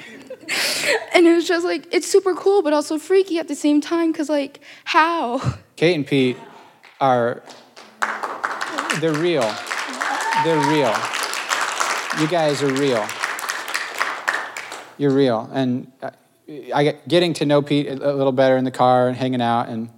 [1.14, 4.12] and it was just like it's super cool but also freaky at the same time
[4.12, 5.40] because like how
[5.78, 6.36] Kate and Pete
[7.00, 7.42] are
[9.00, 9.50] they're real.
[10.44, 10.94] They're real.
[12.20, 13.06] You guys are real.
[14.98, 15.50] You're real.
[15.54, 15.92] And
[16.74, 19.70] I get getting to know Pete a little better in the car and hanging out
[19.70, 19.90] and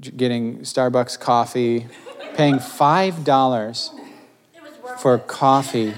[0.00, 1.86] getting Starbucks coffee,
[2.34, 3.90] paying five dollars
[4.98, 5.94] for coffee.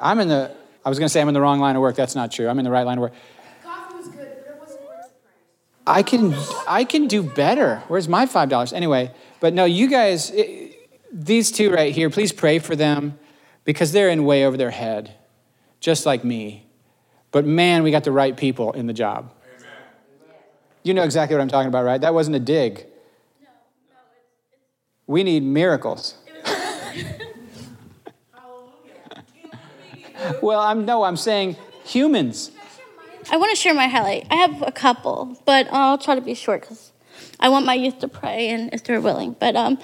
[0.00, 0.54] I'm in the.
[0.84, 1.96] I was going to say I'm in the wrong line of work.
[1.96, 2.48] That's not true.
[2.48, 3.14] I'm in the right line of work.
[3.62, 5.98] Coffee was good, but it wasn't worth the price.
[5.98, 6.34] I can
[6.68, 7.82] I can do better.
[7.88, 9.12] Where's my five dollars anyway?
[9.40, 10.76] But no, you guys, it,
[11.12, 12.10] these two right here.
[12.10, 13.18] Please pray for them
[13.64, 15.14] because they're in way over their head,
[15.84, 16.66] just like me.
[17.30, 19.30] But man, we got the right people in the job.
[20.82, 22.00] You know exactly what I'm talking about, right?
[22.00, 22.86] That wasn't a dig.
[25.06, 26.14] We need miracles.
[30.40, 32.50] well, I'm no, I'm saying humans.
[33.30, 34.26] I want to share my highlight.
[34.30, 36.92] I have a couple, but I'll try to be short because
[37.38, 39.36] I want my youth to pray and if they're willing.
[39.38, 39.78] But um,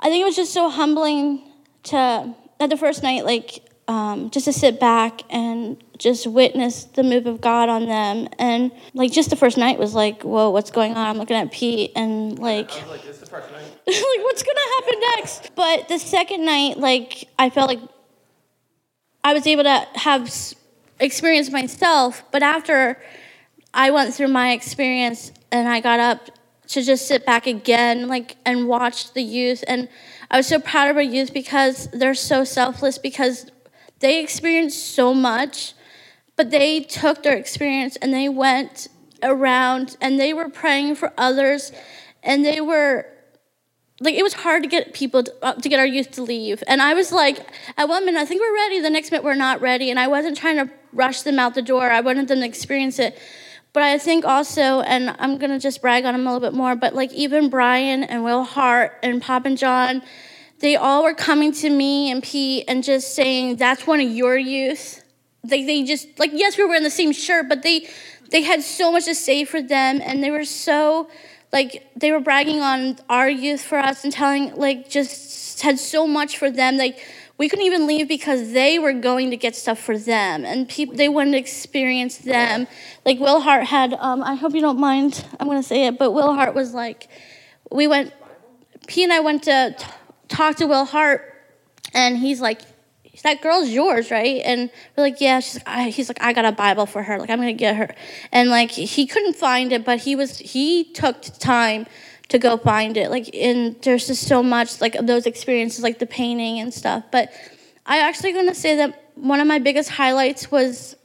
[0.00, 1.44] I think it was just so humbling
[1.84, 7.02] to at the first night, like um, just to sit back and just witness the
[7.02, 8.28] move of God on them.
[8.38, 11.06] And like just the first night was like, whoa, what's going on?
[11.06, 13.50] I'm looking at Pete and like, like, this is the night.
[13.86, 15.50] like what's gonna happen next?
[15.56, 17.80] But the second night, like I felt like
[19.24, 20.30] I was able to have
[21.00, 22.22] experience myself.
[22.30, 23.00] But after
[23.72, 26.30] I went through my experience and I got up
[26.68, 29.88] to just sit back again, like and watch the youth, and
[30.30, 33.50] I was so proud of our youth because they're so selfless because
[34.00, 35.74] they experienced so much,
[36.36, 38.88] but they took their experience and they went
[39.22, 41.72] around and they were praying for others,
[42.22, 43.06] and they were
[44.00, 46.62] like it was hard to get people to, uh, to get our youth to leave.
[46.66, 48.80] And i was like at one minute i think we're ready.
[48.80, 49.90] The next minute we're not ready.
[49.90, 51.90] And i wasn't trying to rush them out the door.
[51.90, 53.18] I wanted them to experience it.
[53.72, 56.56] But i think also and i'm going to just brag on them a little bit
[56.56, 60.02] more but like even brian and will hart and pop and john
[60.60, 64.36] they all were coming to me and pete and just saying that's one of your
[64.36, 65.02] youth.
[65.44, 67.88] They, they just like yes we were wearing the same shirt but they
[68.30, 71.08] they had so much to say for them and they were so
[71.52, 76.06] like they were bragging on our youth for us and telling like just had so
[76.06, 76.76] much for them.
[76.76, 76.98] Like
[77.38, 80.96] we couldn't even leave because they were going to get stuff for them and people
[80.96, 82.66] they wanted to experience them.
[83.06, 85.98] Like will hart had um, i hope you don't mind i'm going to say it
[85.98, 87.08] but will hart was like
[87.70, 88.12] we went
[88.86, 89.74] p and i went to
[90.28, 91.34] t- talk to will hart
[91.94, 92.60] and he's like
[93.22, 94.40] that girl's yours, right?
[94.44, 95.40] And we're like, yeah.
[95.40, 97.18] She's like, I, he's like, I got a Bible for her.
[97.18, 97.94] Like, I'm gonna get her.
[98.32, 101.86] And like, he couldn't find it, but he was he took time
[102.28, 103.10] to go find it.
[103.10, 107.04] Like, and there's just so much like those experiences, like the painting and stuff.
[107.10, 107.32] But
[107.86, 110.96] I actually gonna say that one of my biggest highlights was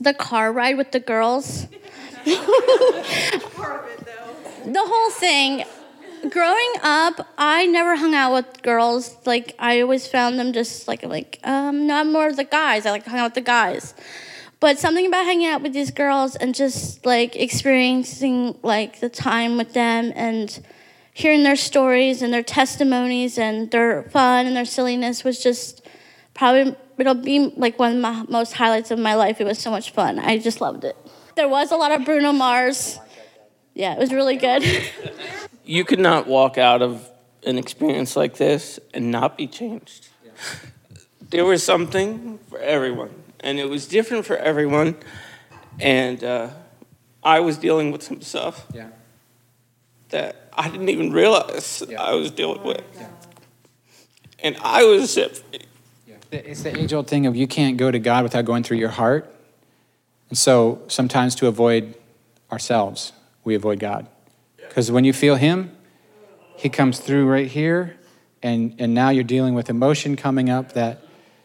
[0.00, 1.66] the car ride with the girls.
[2.24, 2.36] the
[4.76, 5.64] whole thing
[6.30, 9.16] growing up i never hung out with girls.
[9.24, 12.86] Like i always found them just like like um no i'm more the guys.
[12.86, 13.94] I like to hang out with the guys.
[14.60, 19.56] But something about hanging out with these girls and just like experiencing like the time
[19.56, 20.60] with them and
[21.14, 25.86] hearing their stories and their testimonies and their fun and their silliness was just
[26.34, 29.40] probably it'll be like one of my most highlights of my life.
[29.40, 30.18] It was so much fun.
[30.18, 30.96] I just loved it.
[31.36, 32.98] There was a lot of bruno mars
[33.78, 34.62] yeah it was really good
[35.64, 37.06] You could not walk out of
[37.44, 40.08] an experience like this and not be changed.
[41.28, 43.10] There was something for everyone,
[43.40, 44.96] and it was different for everyone.
[45.78, 46.48] And uh,
[47.22, 48.88] I was dealing with some stuff Yeah.
[50.08, 52.82] that I didn't even realize I was dealing with.
[54.38, 55.60] And I was set free.
[56.32, 58.94] It's the age old thing of you can't go to God without going through your
[59.00, 59.30] heart.
[60.30, 61.94] And so sometimes to avoid
[62.50, 63.12] ourselves,
[63.44, 64.06] we avoid God.
[64.56, 65.76] Because when you feel Him,
[66.56, 67.96] He comes through right here,
[68.42, 71.02] and, and now you're dealing with emotion coming up that,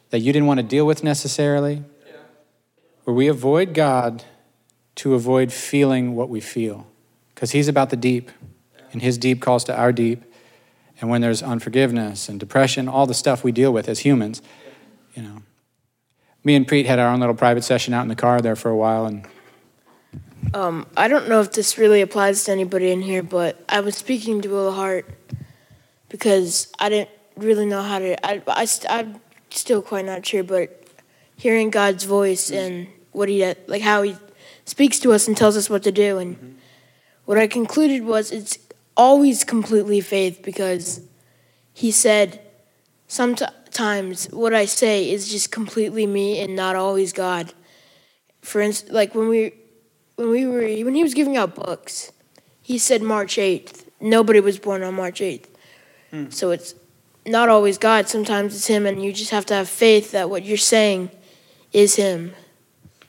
[0.09, 1.83] that you didn't want to deal with necessarily.
[3.03, 4.23] Where we avoid God
[4.95, 6.87] to avoid feeling what we feel.
[7.33, 8.31] Because He's about the deep,
[8.91, 10.23] and His deep calls to our deep.
[11.01, 14.41] And when there's unforgiveness and depression, all the stuff we deal with as humans,
[15.15, 15.41] you know.
[16.45, 18.69] Me and Preet had our own little private session out in the car there for
[18.69, 19.25] a while, and
[20.51, 23.95] Um, I don't know if this really applies to anybody in here, but I was
[23.95, 25.09] speaking to Will Hart
[26.09, 28.25] because I didn't really know how to.
[28.25, 30.87] I, I, st- I'm still quite not sure, but
[31.35, 34.15] hearing God's voice and what he like how he
[34.65, 36.59] speaks to us and tells us what to do, and
[37.25, 38.57] what I concluded was it's
[38.95, 41.01] always completely faith because
[41.73, 42.41] he said
[43.07, 47.53] sometimes what I say is just completely me and not always God.
[48.41, 49.53] For instance, like when we
[50.15, 52.11] when we were when he was giving out books,
[52.61, 53.89] he said March eighth.
[53.99, 55.49] Nobody was born on March eighth,
[56.11, 56.29] hmm.
[56.29, 56.75] So it's
[57.25, 58.09] not always God.
[58.09, 61.09] Sometimes it's Him, and you just have to have faith that what you're saying
[61.71, 62.33] is Him.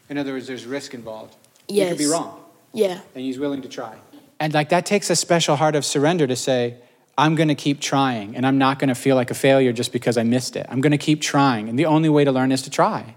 [0.08, 1.34] In other words, there's risk involved.
[1.66, 1.90] Yes.
[1.90, 3.00] You could be wrong, Yeah.
[3.14, 3.96] and he's willing to try.
[4.38, 6.76] And like that takes a special heart of surrender to say,
[7.16, 9.92] I'm going to keep trying, and I'm not going to feel like a failure just
[9.92, 10.66] because I missed it.
[10.68, 13.14] I'm going to keep trying, and the only way to learn is to try.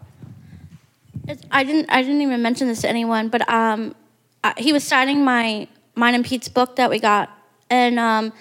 [1.52, 1.90] I didn't.
[1.90, 3.96] I didn't even mention this to anyone, but um,
[4.44, 7.30] I, he was signing my mine and Pete's book that we got,
[7.70, 8.34] and um,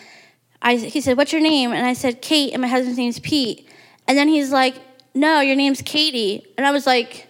[0.63, 3.69] I he said, "What's your name?" And I said, "Kate," and my husband's name's Pete.
[4.09, 4.77] And then he's like,
[5.15, 7.27] "No, your name's Katie." And I was like,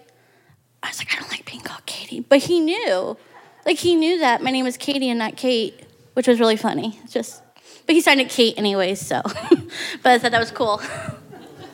[0.86, 3.16] I was like, I don't like being called Katie, but he knew,
[3.64, 5.80] like he knew that my name was Katie and not Kate,
[6.14, 7.00] which was really funny.
[7.02, 7.42] It's just,
[7.86, 9.20] but he signed it Kate anyways, so.
[10.02, 10.80] but I thought that was cool.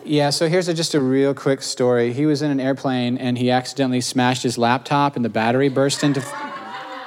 [0.05, 2.13] Yeah, so here's a, just a real quick story.
[2.13, 6.03] He was in an airplane and he accidentally smashed his laptop and the battery burst
[6.03, 6.21] into.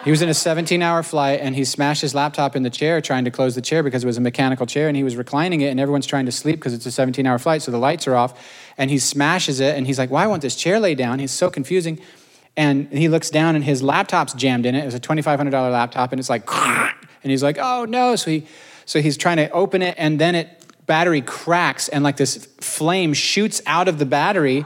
[0.05, 3.01] He was in a 17 hour flight and he smashed his laptop in the chair
[3.01, 5.59] trying to close the chair because it was a mechanical chair and he was reclining
[5.59, 8.07] it and everyone's trying to sleep because it's a 17 hour flight, so the lights
[8.07, 8.39] are off.
[8.77, 11.19] And he smashes it and he's like, Why won't this chair lay down?
[11.19, 11.99] He's so confusing.
[12.55, 14.83] And he looks down and his laptop's jammed in it.
[14.83, 16.49] It was a $2,500 laptop and it's like,
[17.23, 18.15] and he's like, Oh no.
[18.15, 18.47] So, he,
[18.85, 23.13] so he's trying to open it and then it battery cracks and like this flame
[23.13, 24.65] shoots out of the battery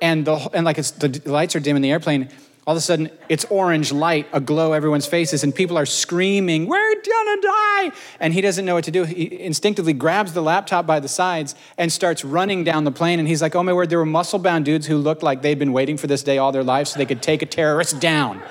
[0.00, 2.28] and the and like it's the lights are dim in the airplane.
[2.66, 6.94] All of a sudden it's orange light aglow everyone's faces and people are screaming we're
[6.94, 7.92] gonna die!
[8.20, 9.04] And he doesn't know what to do.
[9.04, 13.26] He instinctively grabs the laptop by the sides and starts running down the plane and
[13.26, 15.72] he's like oh my word there were muscle bound dudes who looked like they'd been
[15.72, 18.42] waiting for this day all their lives so they could take a terrorist down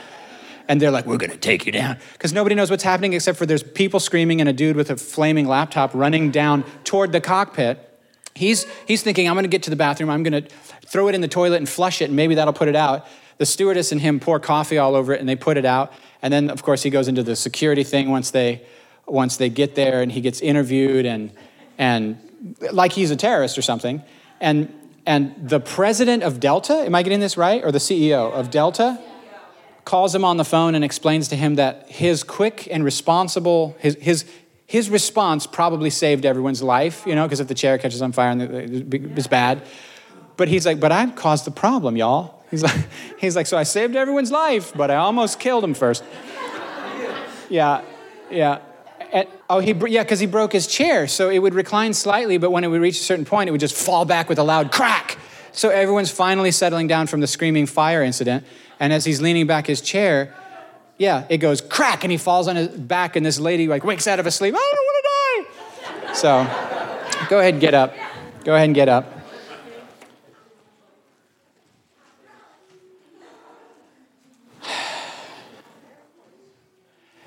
[0.68, 1.97] and they're like, we're gonna take you down.
[2.13, 4.97] Because nobody knows what's happening except for there's people screaming and a dude with a
[4.97, 7.84] flaming laptop running down toward the cockpit.
[8.36, 10.43] He's, he's thinking, I'm gonna get to the bathroom, I'm gonna
[10.86, 13.05] throw it in the toilet and flush it, and maybe that'll put it out.
[13.38, 15.93] The stewardess and him pour coffee all over it and they put it out.
[16.22, 18.63] And then, of course, he goes into the security thing once they,
[19.05, 21.32] once they get there and he gets interviewed and,
[21.78, 22.18] and
[22.72, 24.01] like he's a terrorist or something.
[24.41, 24.74] And,
[25.05, 27.63] and the president of Delta, am I getting this right?
[27.63, 28.99] Or the CEO of Delta?
[29.88, 33.95] Calls him on the phone and explains to him that his quick and responsible, his,
[34.01, 34.25] his,
[34.65, 38.31] his response probably saved everyone's life, you know, because if the chair catches on fire,
[38.31, 39.63] and it's bad.
[40.35, 42.43] But he's like, but I caused the problem, y'all.
[42.51, 42.85] He's like,
[43.17, 46.03] he's like, so I saved everyone's life, but I almost killed him first.
[47.49, 47.81] Yeah,
[48.29, 48.59] yeah.
[49.13, 52.51] And, oh, he yeah, because he broke his chair, so it would recline slightly, but
[52.51, 54.69] when it would reach a certain point, it would just fall back with a loud
[54.69, 55.17] crack.
[55.53, 58.43] So everyone's finally settling down from the screaming fire incident.
[58.80, 60.34] And as he's leaning back his chair,
[60.97, 64.07] yeah, it goes crack and he falls on his back, and this lady like wakes
[64.07, 64.55] out of a sleep.
[64.55, 66.13] I don't want to die.
[66.13, 67.93] So go ahead and get up.
[68.43, 69.13] Go ahead and get up.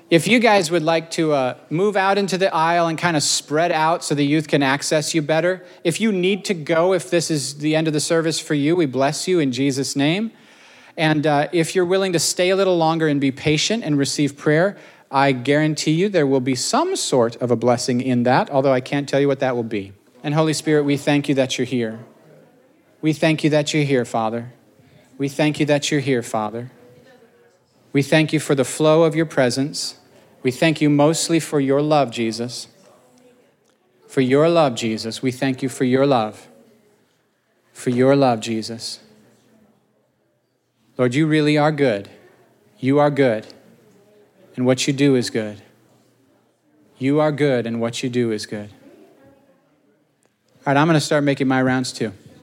[0.09, 3.23] If you guys would like to uh, move out into the aisle and kind of
[3.23, 7.09] spread out so the youth can access you better, if you need to go, if
[7.09, 10.33] this is the end of the service for you, we bless you in Jesus' name.
[10.97, 14.37] And uh, if you're willing to stay a little longer and be patient and receive
[14.37, 14.77] prayer,
[15.09, 18.81] I guarantee you there will be some sort of a blessing in that, although I
[18.81, 19.93] can't tell you what that will be.
[20.23, 21.99] And Holy Spirit, we thank you that you're here.
[23.01, 24.53] We thank you that you're here, Father.
[25.17, 26.71] We thank you that you're here, Father.
[27.93, 29.99] We thank you for the flow of your presence.
[30.43, 32.67] We thank you mostly for your love, Jesus.
[34.07, 35.21] For your love, Jesus.
[35.21, 36.47] We thank you for your love.
[37.73, 38.99] For your love, Jesus.
[41.01, 42.11] Lord, you really are good.
[42.77, 43.47] You are good,
[44.55, 45.59] and what you do is good.
[46.99, 48.69] You are good, and what you do is good.
[50.59, 52.13] All right, I'm going to start making my rounds too.